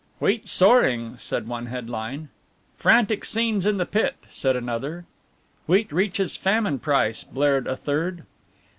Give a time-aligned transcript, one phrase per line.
[0.17, 2.29] "Wheat soaring," said one headline.
[2.79, 5.05] "Frantic scenes in the Pit," said another.
[5.67, 8.23] "Wheat reaches famine price," blared a third.